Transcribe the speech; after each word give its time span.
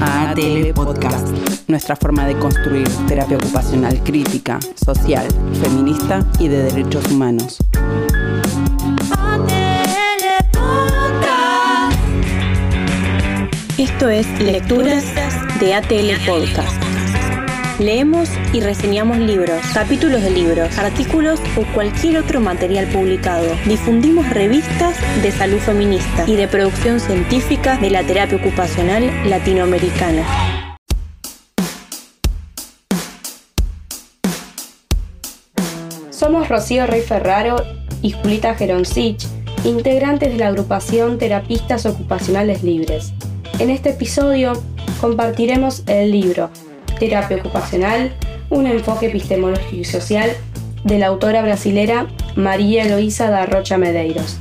a 0.00 0.30
ATL 0.30 0.72
Podcast, 0.74 1.28
nuestra 1.66 1.96
forma 1.96 2.26
de 2.26 2.38
construir 2.38 2.88
terapia 3.06 3.36
ocupacional 3.36 4.02
crítica, 4.02 4.58
social, 4.74 5.26
feminista 5.60 6.24
y 6.38 6.48
de 6.48 6.64
derechos 6.64 7.04
humanos. 7.10 7.58
Esto 13.76 14.08
es 14.08 14.26
Lecturas 14.40 15.04
de 15.60 15.74
ATL 15.74 16.26
Podcast. 16.26 16.87
Leemos 17.78 18.28
y 18.52 18.58
reseñamos 18.58 19.18
libros, 19.18 19.62
capítulos 19.72 20.20
de 20.20 20.30
libros, 20.30 20.76
artículos 20.78 21.38
o 21.56 21.62
cualquier 21.74 22.18
otro 22.18 22.40
material 22.40 22.88
publicado. 22.88 23.46
Difundimos 23.66 24.28
revistas 24.30 24.96
de 25.22 25.30
salud 25.30 25.58
feminista 25.58 26.24
y 26.26 26.34
de 26.34 26.48
producción 26.48 26.98
científica 26.98 27.76
de 27.76 27.90
la 27.90 28.02
terapia 28.02 28.36
ocupacional 28.36 29.08
latinoamericana. 29.30 30.26
Somos 36.10 36.48
Rocío 36.48 36.84
Rey 36.88 37.02
Ferraro 37.02 37.62
y 38.02 38.10
Julita 38.10 38.56
Geroncich, 38.56 39.24
integrantes 39.62 40.32
de 40.32 40.38
la 40.38 40.48
agrupación 40.48 41.16
Terapistas 41.18 41.86
Ocupacionales 41.86 42.64
Libres. 42.64 43.12
En 43.60 43.70
este 43.70 43.90
episodio 43.90 44.60
compartiremos 45.00 45.84
el 45.86 46.10
libro 46.10 46.50
Terapia 46.98 47.36
Ocupacional, 47.36 48.12
un 48.50 48.66
enfoque 48.66 49.06
epistemológico 49.06 49.76
y 49.76 49.84
social 49.84 50.30
de 50.84 50.98
la 50.98 51.06
autora 51.06 51.42
brasilera 51.42 52.06
María 52.36 52.84
Eloísa 52.84 53.30
da 53.30 53.46
Rocha 53.46 53.78
Medeiros. 53.78 54.38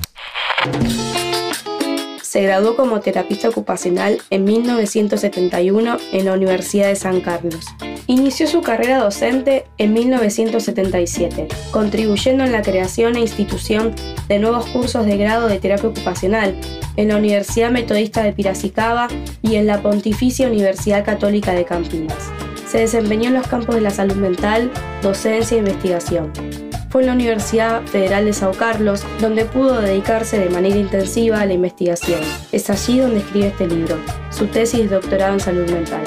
Se 2.21 2.41
graduó 2.41 2.75
como 2.75 2.99
terapista 2.99 3.49
ocupacional 3.49 4.19
en 4.29 4.43
1971 4.43 5.97
en 6.11 6.25
la 6.25 6.33
Universidad 6.33 6.87
de 6.87 6.95
San 6.95 7.21
Carlos. 7.21 7.65
Inició 8.05 8.47
su 8.47 8.61
carrera 8.61 8.99
docente 8.99 9.65
en 9.77 9.93
1977, 9.93 11.47
contribuyendo 11.71 12.43
en 12.43 12.51
la 12.51 12.61
creación 12.61 13.15
e 13.15 13.21
institución 13.21 13.93
de 14.27 14.39
nuevos 14.39 14.65
cursos 14.67 15.05
de 15.05 15.17
grado 15.17 15.47
de 15.47 15.59
terapia 15.59 15.89
ocupacional 15.89 16.55
en 16.95 17.07
la 17.07 17.17
Universidad 17.17 17.71
Metodista 17.71 18.23
de 18.23 18.33
Piracicaba 18.33 19.07
y 19.41 19.55
en 19.55 19.67
la 19.67 19.81
Pontificia 19.81 20.47
Universidad 20.47 21.03
Católica 21.03 21.53
de 21.53 21.65
Campinas. 21.65 22.31
Se 22.67 22.79
desempeñó 22.79 23.29
en 23.29 23.35
los 23.35 23.47
campos 23.47 23.75
de 23.75 23.81
la 23.81 23.91
salud 23.91 24.15
mental, 24.15 24.69
docencia 25.01 25.55
e 25.55 25.59
investigación. 25.59 26.33
Fue 26.89 27.01
en 27.01 27.07
la 27.07 27.13
Universidad 27.13 27.81
Federal 27.83 28.25
de 28.25 28.33
Sao 28.33 28.51
Carlos 28.51 29.05
donde 29.21 29.45
pudo 29.45 29.79
dedicarse 29.79 30.37
de 30.37 30.49
manera 30.49 30.75
intensiva 30.75 31.39
a 31.39 31.45
la 31.45 31.53
investigación. 31.53 32.19
Es 32.51 32.69
allí 32.69 32.99
donde 32.99 33.19
escribe 33.19 33.47
este 33.47 33.67
libro, 33.67 33.95
su 34.31 34.47
tesis 34.47 34.89
de 34.89 34.95
doctorado 34.95 35.33
en 35.33 35.39
salud 35.39 35.69
mental. 35.71 36.03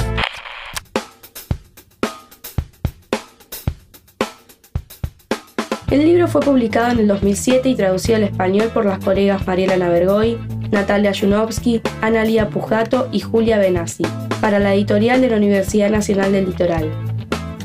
El 5.91 6.05
libro 6.05 6.29
fue 6.29 6.43
publicado 6.43 6.93
en 6.93 7.01
el 7.01 7.09
2007 7.09 7.71
y 7.71 7.75
traducido 7.75 8.17
al 8.17 8.25
español 8.25 8.69
por 8.73 8.85
las 8.85 9.03
colegas 9.03 9.47
Mariela 9.47 9.77
Navergoy, 9.77 10.39
Natalia 10.71 11.13
Junovsky, 11.19 11.81
Analia 12.01 12.49
Pujato 12.49 13.09
y 13.13 13.21
Julia 13.21 13.59
Benassi, 13.59 14.05
para 14.41 14.59
la 14.59 14.75
editorial 14.75 15.21
de 15.21 15.31
la 15.31 15.37
Universidad 15.37 15.91
Nacional 15.91 16.33
del 16.33 16.47
Litoral. 16.47 16.91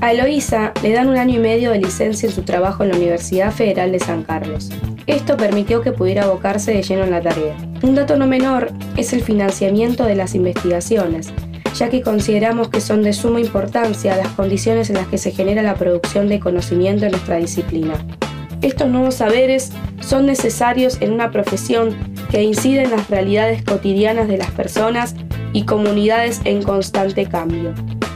A 0.02 0.12
Eloísa 0.12 0.74
le 0.84 0.92
dan 0.92 1.08
un 1.08 1.18
año 1.18 1.36
y 1.36 1.40
medio 1.40 1.72
de 1.72 1.80
licencia 1.80 2.28
en 2.28 2.36
su 2.36 2.44
trabajo 2.44 2.84
en 2.84 2.90
la 2.90 2.98
Universidad 2.98 3.52
Federal 3.52 3.92
de 3.92 4.00
San 4.00 4.24
Carlos. 4.24 4.70
Esto 5.08 5.38
permitió 5.38 5.82
que 5.82 5.92
pudiera 5.92 6.24
abocarse 6.24 6.74
de 6.74 6.84
lleno 6.84 7.04
en 7.04 7.12
la 7.12 7.22
tarea. 7.22 7.56
Un 7.82 7.96
dato 7.96 8.18
no 8.18 8.28
menor 8.28 8.72
es 8.98 9.14
el 9.14 9.22
financiamiento 9.22 10.04
de 10.04 10.16
las 10.16 10.36
investigaciones, 10.36 11.32
ya 11.76 11.90
que 11.90 12.02
consideramos 12.02 12.70
que 12.70 12.82
son 12.82 13.04
de 13.04 13.14
suma 13.14 13.40
importancia 13.40 14.18
las 14.18 14.30
condiciones 14.30 14.90
en 14.90 14.96
las 14.96 15.08
que 15.08 15.18
se 15.18 15.32
genera 15.32 15.62
la 15.62 15.76
producción 15.76 16.28
de 16.28 16.40
conocimiento 16.40 17.06
en 17.06 17.12
nuestra 17.12 17.38
disciplina. 17.38 17.94
Estos 18.62 18.88
nuevos 18.88 19.16
saberes 19.16 19.72
son 20.00 20.26
necesarios 20.26 20.98
en 21.02 21.12
una 21.12 21.32
profesión 21.32 22.15
que 22.36 22.44
incide 22.44 22.84
en 22.84 22.92
las 22.92 23.10
realidades 23.10 23.64
cotidianas 23.64 24.28
de 24.28 24.38
las 24.38 24.52
personas 24.52 25.16
y 25.54 25.64
comunidades 25.64 26.42
en 26.44 26.64
constante 26.64 27.28
cambio. 27.28 27.74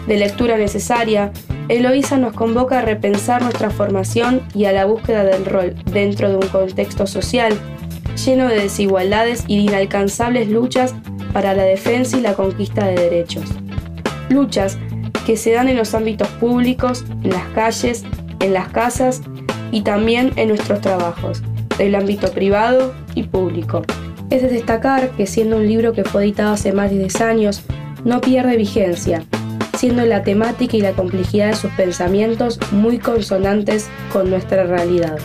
De 0.07 0.17
lectura 0.17 0.57
necesaria, 0.57 1.31
Eloísa 1.69 2.17
nos 2.17 2.33
convoca 2.33 2.79
a 2.79 2.81
repensar 2.81 3.41
nuestra 3.41 3.69
formación 3.69 4.41
y 4.53 4.65
a 4.65 4.73
la 4.73 4.83
búsqueda 4.83 5.23
del 5.23 5.45
rol 5.45 5.73
dentro 5.93 6.27
de 6.27 6.35
un 6.35 6.47
contexto 6.47 7.07
social 7.07 7.57
lleno 8.25 8.49
de 8.49 8.59
desigualdades 8.59 9.45
y 9.47 9.55
de 9.55 9.71
inalcanzables 9.71 10.49
luchas 10.49 10.93
para 11.31 11.53
la 11.53 11.63
defensa 11.63 12.17
y 12.17 12.21
la 12.21 12.33
conquista 12.33 12.87
de 12.87 12.95
derechos. 12.95 13.45
Luchas 14.27 14.77
que 15.25 15.37
se 15.37 15.53
dan 15.53 15.69
en 15.69 15.77
los 15.77 15.93
ámbitos 15.93 16.27
públicos, 16.41 17.05
en 17.23 17.29
las 17.29 17.47
calles, 17.55 18.03
en 18.41 18.51
las 18.51 18.67
casas 18.67 19.21
y 19.71 19.83
también 19.83 20.33
en 20.35 20.49
nuestros 20.49 20.81
trabajos, 20.81 21.41
del 21.77 21.95
ámbito 21.95 22.29
privado 22.33 22.93
y 23.15 23.23
público. 23.23 23.81
Es 24.29 24.43
de 24.43 24.49
destacar 24.49 25.09
que 25.11 25.25
siendo 25.25 25.57
un 25.57 25.67
libro 25.67 25.91
que 25.93 26.03
fue 26.03 26.23
editado 26.23 26.53
hace 26.53 26.71
más 26.71 26.91
de 26.91 26.99
10 26.99 27.21
años, 27.21 27.63
no 28.05 28.21
pierde 28.21 28.57
vigencia, 28.57 29.23
siendo 29.75 30.05
la 30.05 30.21
temática 30.21 30.77
y 30.77 30.81
la 30.81 30.93
complejidad 30.93 31.47
de 31.47 31.55
sus 31.55 31.71
pensamientos 31.71 32.59
muy 32.71 32.99
consonantes 32.99 33.89
con 34.13 34.29
nuestra 34.29 34.65
realidad. 34.65 35.17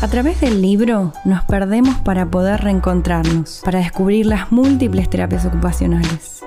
A 0.00 0.08
través 0.08 0.40
del 0.40 0.62
libro 0.62 1.12
nos 1.26 1.44
perdemos 1.44 1.96
para 1.96 2.30
poder 2.30 2.62
reencontrarnos, 2.62 3.60
para 3.64 3.80
descubrir 3.80 4.24
las 4.24 4.50
múltiples 4.50 5.10
terapias 5.10 5.44
ocupacionales. 5.44 6.42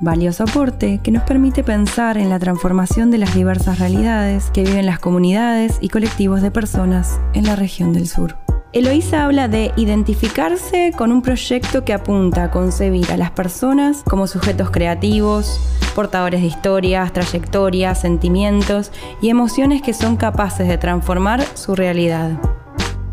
Valioso 0.00 0.44
aporte 0.44 1.00
que 1.02 1.10
nos 1.12 1.22
permite 1.24 1.62
pensar 1.62 2.16
en 2.16 2.30
la 2.30 2.38
transformación 2.38 3.10
de 3.10 3.18
las 3.18 3.34
diversas 3.34 3.78
realidades 3.78 4.50
que 4.52 4.64
viven 4.64 4.86
las 4.86 4.98
comunidades 4.98 5.78
y 5.80 5.90
colectivos 5.90 6.40
de 6.40 6.50
personas 6.50 7.20
en 7.34 7.44
la 7.44 7.56
región 7.56 7.92
del 7.92 8.08
sur. 8.08 8.41
Eloísa 8.72 9.26
habla 9.26 9.48
de 9.48 9.70
identificarse 9.76 10.94
con 10.96 11.12
un 11.12 11.20
proyecto 11.20 11.84
que 11.84 11.92
apunta 11.92 12.44
a 12.44 12.50
concebir 12.50 13.12
a 13.12 13.18
las 13.18 13.30
personas 13.30 14.02
como 14.08 14.26
sujetos 14.26 14.70
creativos, 14.70 15.60
portadores 15.94 16.40
de 16.40 16.46
historias, 16.46 17.12
trayectorias, 17.12 18.00
sentimientos 18.00 18.90
y 19.20 19.28
emociones 19.28 19.82
que 19.82 19.92
son 19.92 20.16
capaces 20.16 20.68
de 20.68 20.78
transformar 20.78 21.44
su 21.54 21.74
realidad. 21.74 22.30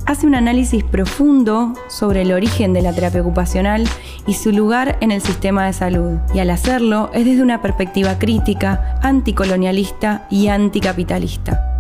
Hace 0.06 0.25
un 0.25 0.36
análisis 0.36 0.81
profundo 0.86 1.74
sobre 1.90 2.22
el 2.22 2.31
origen 2.31 2.72
de 2.72 2.81
la 2.81 2.94
terapia 2.94 3.22
ocupacional 3.22 3.86
y 4.25 4.36
su 4.36 4.53
lugar 4.53 4.98
en 5.02 5.12
el 5.12 5.22
sistema 5.22 5.66
de 5.66 5.74
salud, 5.74 6.19
y 6.34 6.40
al 6.40 6.52
hacerlo 6.52 7.12
es 7.14 7.25
desde 7.25 7.44
una 7.44 7.62
perspectiva 7.62 8.18
crítica, 8.18 8.98
anticolonialista 9.03 10.25
y 10.30 10.48
anticapitalista. 10.48 11.79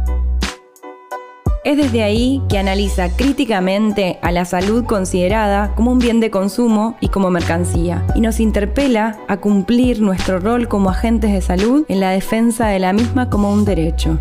Es 1.65 1.75
desde 1.75 2.03
ahí 2.03 2.41
que 2.47 2.57
analiza 2.57 3.09
críticamente 3.17 4.17
a 4.21 4.31
la 4.31 4.45
salud 4.45 4.85
considerada 4.85 5.75
como 5.75 5.91
un 5.91 5.99
bien 5.99 6.21
de 6.21 6.31
consumo 6.31 6.95
y 7.01 7.09
como 7.09 7.29
mercancía, 7.31 8.05
y 8.15 8.21
nos 8.21 8.39
interpela 8.39 9.17
a 9.27 9.37
cumplir 9.37 10.01
nuestro 10.01 10.39
rol 10.39 10.69
como 10.69 10.89
agentes 10.89 11.33
de 11.33 11.41
salud 11.41 11.85
en 11.89 11.99
la 11.99 12.11
defensa 12.11 12.67
de 12.67 12.79
la 12.79 12.93
misma 12.93 13.29
como 13.29 13.51
un 13.51 13.65
derecho. 13.65 14.17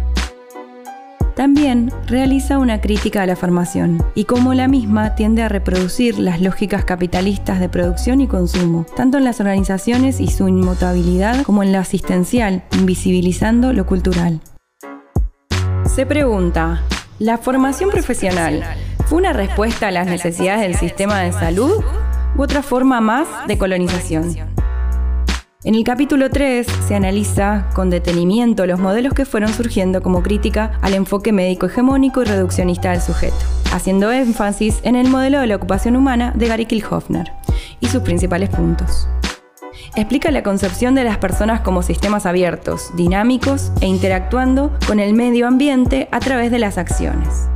También 1.37 1.93
realiza 2.09 2.59
una 2.59 2.81
crítica 2.81 3.23
a 3.23 3.27
la 3.27 3.37
formación 3.37 4.03
y 4.17 4.25
cómo 4.25 4.55
la 4.55 4.67
misma 4.67 5.15
tiende 5.15 5.45
a 5.45 5.49
reproducir 5.49 6.19
las 6.19 6.41
lógicas 6.41 6.85
capitalistas 6.85 7.61
de 7.61 7.69
producción 7.69 8.21
y 8.21 8.27
consumo, 8.27 8.85
tanto 8.97 9.19
en 9.19 9.23
las 9.23 9.39
organizaciones 9.39 10.19
y 10.19 10.27
su 10.27 10.49
inmutabilidad 10.49 11.45
como 11.45 11.63
en 11.63 11.73
lo 11.73 11.79
asistencial, 11.79 12.65
invisibilizando 12.73 13.73
lo 13.73 13.87
cultural. 13.87 14.41
Se 15.87 16.05
pregunta, 16.05 16.83
¿La 17.19 17.37
formación 17.37 17.91
profesional 17.91 18.63
fue 19.07 19.19
una 19.19 19.33
respuesta 19.33 19.89
a 19.89 19.91
las 19.91 20.07
necesidades 20.07 20.61
del 20.61 20.77
sistema 20.77 21.19
de 21.19 21.33
salud 21.33 21.83
u 22.37 22.43
otra 22.43 22.63
forma 22.63 23.01
más 23.01 23.27
de 23.49 23.59
colonización? 23.59 24.37
En 25.65 25.75
el 25.75 25.83
capítulo 25.83 26.31
3 26.31 26.65
se 26.87 26.95
analiza 26.95 27.71
con 27.75 27.91
detenimiento 27.91 28.67
los 28.67 28.79
modelos 28.79 29.15
que 29.15 29.25
fueron 29.25 29.53
surgiendo 29.53 30.01
como 30.01 30.23
crítica 30.23 30.79
al 30.81 30.95
enfoque 30.95 31.33
médico 31.33 31.67
hegemónico 31.67 32.23
y 32.23 32.27
reduccionista 32.27 32.93
del 32.93 33.01
sujeto, 33.01 33.35
haciendo 33.73 34.13
énfasis 34.13 34.79
en 34.85 34.95
el 34.95 35.09
modelo 35.09 35.41
de 35.41 35.49
la 35.49 35.57
ocupación 35.57 35.97
humana 35.97 36.33
de 36.37 36.47
Gary 36.47 36.67
Kilhofner 36.67 37.33
y 37.81 37.89
sus 37.89 38.03
principales 38.03 38.49
puntos. 38.49 39.09
Explica 39.97 40.31
la 40.31 40.43
concepción 40.43 40.95
de 40.95 41.05
las 41.05 41.19
personas 41.19 41.61
como 41.61 41.83
sistemas 41.83 42.27
abiertos, 42.27 42.91
dinámicos 42.97 43.73
e 43.81 43.87
interactuando 43.87 44.73
con 44.87 45.01
el 45.01 45.15
medio 45.15 45.47
ambiente 45.47 46.09
a 46.13 46.21
través 46.21 46.51
de 46.51 46.59
las 46.59 46.79
acciones. 46.79 47.49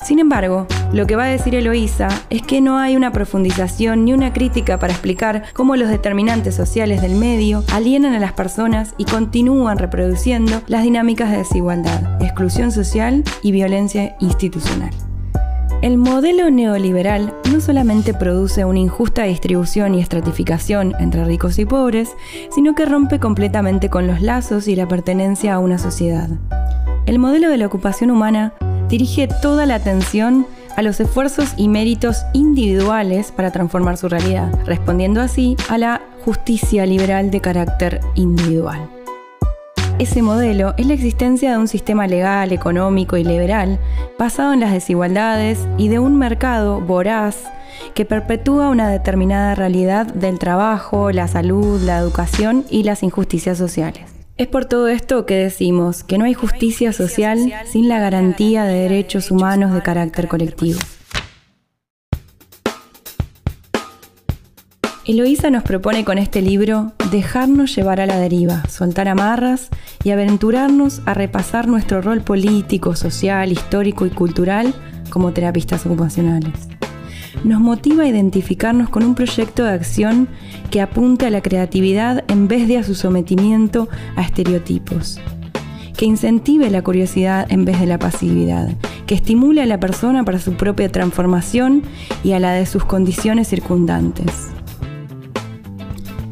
Sin 0.00 0.20
embargo, 0.20 0.66
lo 0.92 1.06
que 1.06 1.16
va 1.16 1.24
a 1.24 1.28
decir 1.28 1.54
Eloísa 1.54 2.08
es 2.30 2.42
que 2.42 2.60
no 2.60 2.78
hay 2.78 2.96
una 2.96 3.12
profundización 3.12 4.04
ni 4.04 4.12
una 4.12 4.32
crítica 4.32 4.78
para 4.78 4.92
explicar 4.92 5.42
cómo 5.52 5.76
los 5.76 5.88
determinantes 5.88 6.54
sociales 6.54 7.02
del 7.02 7.16
medio 7.16 7.64
alienan 7.72 8.14
a 8.14 8.20
las 8.20 8.32
personas 8.32 8.94
y 8.96 9.04
continúan 9.04 9.76
reproduciendo 9.76 10.62
las 10.68 10.84
dinámicas 10.84 11.30
de 11.30 11.38
desigualdad, 11.38 12.22
exclusión 12.22 12.70
social 12.70 13.24
y 13.42 13.50
violencia 13.50 14.16
institucional. 14.20 15.07
El 15.80 15.96
modelo 15.96 16.50
neoliberal 16.50 17.32
no 17.52 17.60
solamente 17.60 18.12
produce 18.12 18.64
una 18.64 18.80
injusta 18.80 19.22
distribución 19.22 19.94
y 19.94 20.00
estratificación 20.00 20.92
entre 20.98 21.24
ricos 21.24 21.56
y 21.60 21.66
pobres, 21.66 22.16
sino 22.50 22.74
que 22.74 22.84
rompe 22.84 23.20
completamente 23.20 23.88
con 23.88 24.08
los 24.08 24.20
lazos 24.20 24.66
y 24.66 24.74
la 24.74 24.88
pertenencia 24.88 25.54
a 25.54 25.60
una 25.60 25.78
sociedad. 25.78 26.30
El 27.06 27.20
modelo 27.20 27.48
de 27.48 27.58
la 27.58 27.66
ocupación 27.66 28.10
humana 28.10 28.54
dirige 28.88 29.28
toda 29.40 29.66
la 29.66 29.76
atención 29.76 30.46
a 30.76 30.82
los 30.82 30.98
esfuerzos 30.98 31.54
y 31.56 31.68
méritos 31.68 32.24
individuales 32.32 33.30
para 33.30 33.52
transformar 33.52 33.96
su 33.98 34.08
realidad, 34.08 34.52
respondiendo 34.66 35.20
así 35.20 35.56
a 35.68 35.78
la 35.78 36.02
justicia 36.24 36.86
liberal 36.86 37.30
de 37.30 37.40
carácter 37.40 38.00
individual. 38.16 38.97
Ese 39.98 40.22
modelo 40.22 40.74
es 40.76 40.86
la 40.86 40.94
existencia 40.94 41.50
de 41.50 41.58
un 41.58 41.66
sistema 41.66 42.06
legal, 42.06 42.52
económico 42.52 43.16
y 43.16 43.24
liberal 43.24 43.80
basado 44.16 44.52
en 44.52 44.60
las 44.60 44.72
desigualdades 44.72 45.66
y 45.76 45.88
de 45.88 45.98
un 45.98 46.16
mercado 46.16 46.80
voraz 46.80 47.36
que 47.94 48.04
perpetúa 48.04 48.68
una 48.68 48.88
determinada 48.90 49.56
realidad 49.56 50.06
del 50.06 50.38
trabajo, 50.38 51.10
la 51.10 51.26
salud, 51.26 51.80
la 51.82 51.98
educación 51.98 52.64
y 52.70 52.84
las 52.84 53.02
injusticias 53.02 53.58
sociales. 53.58 54.04
Es 54.36 54.46
por 54.46 54.66
todo 54.66 54.86
esto 54.86 55.26
que 55.26 55.34
decimos 55.34 56.04
que 56.04 56.16
no 56.16 56.26
hay 56.26 56.34
justicia 56.34 56.92
social 56.92 57.52
sin 57.66 57.88
la 57.88 57.98
garantía 57.98 58.62
de 58.64 58.74
derechos 58.74 59.32
humanos 59.32 59.74
de 59.74 59.82
carácter 59.82 60.28
colectivo. 60.28 60.78
Eloísa 65.08 65.48
nos 65.48 65.62
propone 65.62 66.04
con 66.04 66.18
este 66.18 66.42
libro 66.42 66.92
dejarnos 67.10 67.74
llevar 67.74 67.98
a 67.98 68.04
la 68.04 68.18
deriva, 68.18 68.62
soltar 68.68 69.08
amarras 69.08 69.70
y 70.04 70.10
aventurarnos 70.10 71.00
a 71.06 71.14
repasar 71.14 71.66
nuestro 71.66 72.02
rol 72.02 72.20
político, 72.20 72.94
social, 72.94 73.50
histórico 73.50 74.04
y 74.04 74.10
cultural 74.10 74.74
como 75.08 75.32
terapistas 75.32 75.86
ocupacionales. 75.86 76.68
Nos 77.42 77.58
motiva 77.58 78.02
a 78.02 78.06
identificarnos 78.06 78.90
con 78.90 79.02
un 79.02 79.14
proyecto 79.14 79.64
de 79.64 79.70
acción 79.70 80.28
que 80.70 80.82
apunte 80.82 81.24
a 81.24 81.30
la 81.30 81.40
creatividad 81.40 82.22
en 82.28 82.46
vez 82.46 82.68
de 82.68 82.76
a 82.76 82.84
su 82.84 82.94
sometimiento 82.94 83.88
a 84.14 84.20
estereotipos, 84.20 85.18
que 85.96 86.04
incentive 86.04 86.68
la 86.68 86.82
curiosidad 86.82 87.46
en 87.48 87.64
vez 87.64 87.80
de 87.80 87.86
la 87.86 87.98
pasividad, 87.98 88.76
que 89.06 89.14
estimule 89.14 89.62
a 89.62 89.66
la 89.66 89.80
persona 89.80 90.22
para 90.22 90.38
su 90.38 90.52
propia 90.52 90.92
transformación 90.92 91.82
y 92.22 92.32
a 92.32 92.40
la 92.40 92.52
de 92.52 92.66
sus 92.66 92.84
condiciones 92.84 93.48
circundantes. 93.48 94.57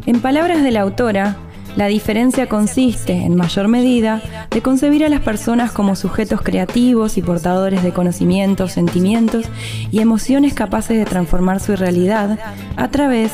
En 0.07 0.21
palabras 0.21 0.63
de 0.63 0.71
la 0.71 0.83
autora, 0.83 1.37
la 1.75 1.89
diferencia 1.89 2.49
consiste, 2.49 3.13
en 3.13 3.35
mayor 3.35 3.67
medida, 3.67 4.23
de 4.53 4.63
concebir 4.63 5.05
a 5.05 5.09
las 5.09 5.21
personas 5.21 5.73
como 5.73 5.97
sujetos 5.97 6.43
creativos 6.43 7.19
y 7.19 7.23
portadores 7.23 7.83
de 7.83 7.93
conocimientos, 7.93 8.71
sentimientos 8.71 9.47
y 9.91 9.99
emociones 9.99 10.55
capaces 10.55 10.97
de 10.97 11.05
transformar 11.07 11.59
su 11.59 11.75
realidad 11.75 12.39
a 12.77 12.89
través 12.89 13.33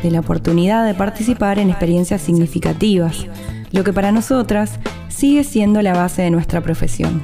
de 0.00 0.12
la 0.12 0.20
oportunidad 0.20 0.86
de 0.86 0.94
participar 0.94 1.58
en 1.58 1.70
experiencias 1.70 2.22
significativas, 2.22 3.26
lo 3.72 3.82
que 3.82 3.92
para 3.92 4.12
nosotras 4.12 4.78
sigue 5.08 5.42
siendo 5.42 5.82
la 5.82 5.92
base 5.92 6.22
de 6.22 6.30
nuestra 6.30 6.60
profesión. 6.60 7.22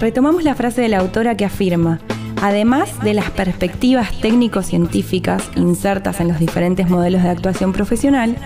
Retomamos 0.00 0.44
la 0.44 0.54
frase 0.54 0.80
de 0.80 0.88
la 0.88 0.98
autora 0.98 1.36
que 1.36 1.44
afirma, 1.44 2.00
Además 2.44 3.00
de 3.02 3.14
las 3.14 3.30
perspectivas 3.30 4.20
técnico-científicas 4.20 5.50
insertas 5.56 6.20
en 6.20 6.28
los 6.28 6.38
diferentes 6.38 6.90
modelos 6.90 7.22
de 7.22 7.30
actuación 7.30 7.72
profesional, 7.72 8.36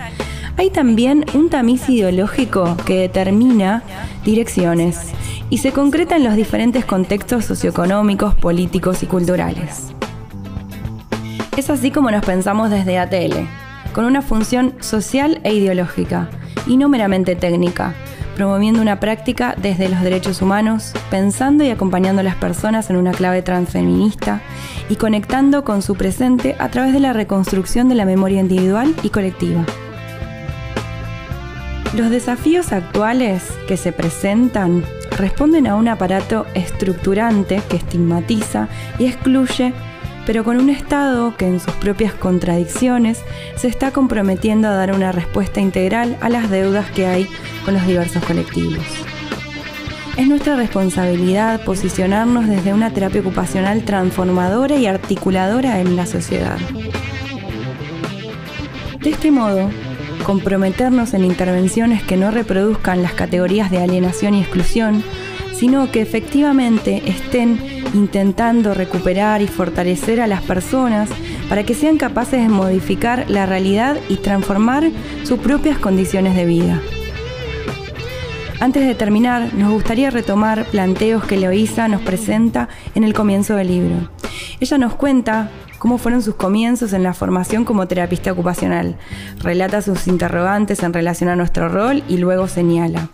hay 0.55 0.69
también 0.69 1.25
un 1.33 1.49
tamiz 1.49 1.89
ideológico 1.89 2.77
que 2.85 2.95
determina 2.95 3.83
direcciones 4.23 5.11
y 5.49 5.57
se 5.57 5.73
concreta 5.73 6.15
en 6.15 6.23
los 6.23 6.37
diferentes 6.37 6.85
contextos 6.85 7.43
socioeconómicos, 7.43 8.35
políticos 8.35 9.03
y 9.03 9.05
culturales. 9.05 9.87
Es 11.57 11.69
así 11.69 11.91
como 11.91 12.09
nos 12.09 12.23
pensamos 12.23 12.69
desde 12.69 12.99
ATL, 12.99 13.49
con 13.91 14.05
una 14.05 14.21
función 14.21 14.75
social 14.79 15.41
e 15.43 15.53
ideológica, 15.53 16.29
y 16.67 16.77
no 16.77 16.87
meramente 16.87 17.35
técnica, 17.35 17.95
promoviendo 18.39 18.81
una 18.81 19.01
práctica 19.01 19.53
desde 19.57 19.89
los 19.89 19.99
derechos 19.99 20.41
humanos, 20.41 20.93
pensando 21.11 21.65
y 21.65 21.71
acompañando 21.71 22.21
a 22.21 22.23
las 22.23 22.37
personas 22.37 22.89
en 22.89 22.95
una 22.95 23.11
clave 23.11 23.41
transfeminista 23.41 24.39
y 24.87 24.95
conectando 24.95 25.65
con 25.65 25.81
su 25.81 25.95
presente 25.95 26.55
a 26.57 26.69
través 26.69 26.93
de 26.93 27.01
la 27.01 27.11
reconstrucción 27.11 27.89
de 27.89 27.95
la 27.95 28.05
memoria 28.05 28.39
individual 28.39 28.95
y 29.03 29.09
colectiva. 29.09 29.65
Los 31.97 32.09
desafíos 32.11 32.71
actuales 32.71 33.43
que 33.67 33.75
se 33.75 33.91
presentan 33.91 34.85
responden 35.17 35.67
a 35.67 35.75
un 35.75 35.89
aparato 35.89 36.45
estructurante 36.53 37.61
que 37.69 37.75
estigmatiza 37.75 38.69
y 38.99 39.07
excluye 39.07 39.73
pero 40.25 40.43
con 40.43 40.57
un 40.59 40.69
Estado 40.69 41.35
que 41.37 41.47
en 41.47 41.59
sus 41.59 41.73
propias 41.75 42.13
contradicciones 42.13 43.21
se 43.55 43.67
está 43.67 43.91
comprometiendo 43.91 44.67
a 44.67 44.73
dar 44.73 44.93
una 44.93 45.11
respuesta 45.11 45.59
integral 45.59 46.17
a 46.21 46.29
las 46.29 46.49
deudas 46.49 46.89
que 46.91 47.05
hay 47.05 47.27
con 47.65 47.73
los 47.73 47.85
diversos 47.85 48.23
colectivos. 48.23 48.83
Es 50.17 50.27
nuestra 50.27 50.57
responsabilidad 50.57 51.63
posicionarnos 51.63 52.47
desde 52.47 52.73
una 52.73 52.91
terapia 52.91 53.21
ocupacional 53.21 53.83
transformadora 53.83 54.75
y 54.75 54.85
articuladora 54.85 55.79
en 55.79 55.95
la 55.95 56.05
sociedad. 56.05 56.57
De 58.99 59.11
este 59.11 59.31
modo, 59.31 59.69
comprometernos 60.25 61.13
en 61.13 61.23
intervenciones 61.23 62.03
que 62.03 62.17
no 62.17 62.31
reproduzcan 62.31 63.01
las 63.01 63.13
categorías 63.13 63.71
de 63.71 63.77
alienación 63.77 64.35
y 64.35 64.41
exclusión, 64.41 65.03
sino 65.53 65.89
que 65.89 66.01
efectivamente 66.01 67.01
estén 67.05 67.78
intentando 67.93 68.73
recuperar 68.73 69.41
y 69.41 69.47
fortalecer 69.47 70.21
a 70.21 70.27
las 70.27 70.41
personas 70.41 71.09
para 71.47 71.63
que 71.63 71.73
sean 71.73 71.97
capaces 71.97 72.41
de 72.41 72.49
modificar 72.49 73.29
la 73.29 73.45
realidad 73.45 73.97
y 74.09 74.17
transformar 74.17 74.89
sus 75.23 75.39
propias 75.39 75.77
condiciones 75.77 76.35
de 76.35 76.45
vida. 76.45 76.81
Antes 78.59 78.85
de 78.85 78.93
terminar, 78.93 79.53
nos 79.53 79.71
gustaría 79.71 80.09
retomar 80.09 80.65
planteos 80.65 81.23
que 81.23 81.37
Leoisa 81.37 81.87
nos 81.87 82.01
presenta 82.01 82.67
en 82.93 83.05
el 83.05 83.13
comienzo 83.13 83.55
del 83.55 83.69
libro. 83.69 84.09
Ella 84.59 84.77
nos 84.77 84.95
cuenta 84.95 85.49
cómo 85.77 85.97
fueron 85.97 86.21
sus 86.21 86.35
comienzos 86.35 86.91
en 86.91 87.03
la 87.03 87.13
formación 87.13 87.63
como 87.63 87.87
terapista 87.87 88.33
ocupacional, 88.33 88.97
relata 89.41 89.81
sus 89.81 90.07
interrogantes 90.07 90.83
en 90.83 90.93
relación 90.93 91.29
a 91.29 91.37
nuestro 91.37 91.69
rol 91.69 92.03
y 92.09 92.17
luego 92.17 92.49
señala. 92.49 93.09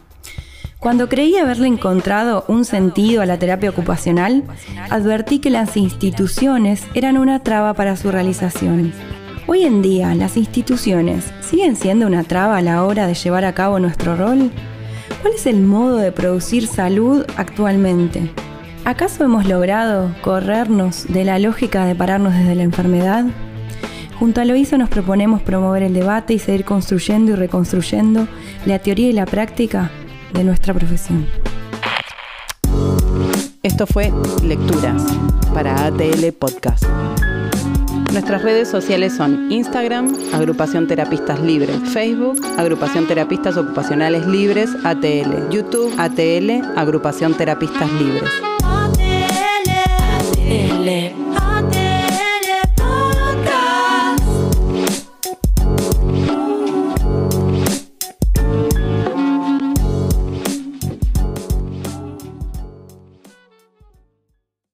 Cuando 0.79 1.09
creí 1.09 1.35
haberle 1.37 1.67
encontrado 1.67 2.45
un 2.47 2.63
sentido 2.63 3.21
a 3.21 3.25
la 3.25 3.39
terapia 3.39 3.69
ocupacional, 3.69 4.43
advertí 4.89 5.39
que 5.39 5.49
las 5.49 5.77
instituciones 5.77 6.85
eran 6.93 7.17
una 7.17 7.39
traba 7.39 7.73
para 7.73 7.95
su 7.95 8.11
realización. 8.11 8.93
Hoy 9.47 9.63
en 9.63 9.81
día, 9.81 10.13
¿las 10.15 10.37
instituciones 10.37 11.31
siguen 11.41 11.75
siendo 11.75 12.05
una 12.05 12.23
traba 12.23 12.57
a 12.57 12.61
la 12.61 12.83
hora 12.83 13.07
de 13.07 13.13
llevar 13.15 13.45
a 13.45 13.53
cabo 13.53 13.79
nuestro 13.79 14.15
rol? 14.15 14.51
¿Cuál 15.21 15.33
es 15.33 15.47
el 15.47 15.61
modo 15.61 15.97
de 15.97 16.11
producir 16.11 16.67
salud 16.67 17.25
actualmente? 17.37 18.29
¿Acaso 18.83 19.23
hemos 19.23 19.47
logrado 19.47 20.13
corrernos 20.21 21.07
de 21.07 21.25
la 21.25 21.39
lógica 21.39 21.85
de 21.85 21.95
pararnos 21.95 22.35
desde 22.35 22.53
la 22.53 22.63
enfermedad? 22.63 23.25
Junto 24.19 24.41
a 24.41 24.45
Loisa 24.45 24.77
nos 24.77 24.89
proponemos 24.89 25.41
promover 25.41 25.83
el 25.83 25.93
debate 25.93 26.33
y 26.35 26.39
seguir 26.39 26.63
construyendo 26.63 27.31
y 27.31 27.35
reconstruyendo 27.35 28.27
la 28.65 28.79
teoría 28.79 29.09
y 29.09 29.13
la 29.13 29.25
práctica 29.25 29.91
de 30.33 30.43
nuestra 30.43 30.73
profesión. 30.73 31.27
Esto 33.63 33.87
fue 33.87 34.11
Lecturas 34.43 35.03
para 35.53 35.85
ATL 35.85 36.31
Podcast. 36.37 36.85
Nuestras 38.11 38.43
redes 38.43 38.69
sociales 38.69 39.13
son 39.17 39.51
Instagram, 39.51 40.15
Agrupación 40.33 40.87
Terapistas 40.87 41.41
Libres, 41.41 41.75
Facebook, 41.91 42.39
Agrupación 42.57 43.07
Terapistas 43.07 43.57
Ocupacionales 43.57 44.25
Libres, 44.25 44.69
ATL, 44.85 45.49
YouTube, 45.49 45.93
ATL, 45.97 46.77
Agrupación 46.77 47.33
Terapistas 47.33 47.91
Libres. 47.93 48.29
ATL. 48.63 49.35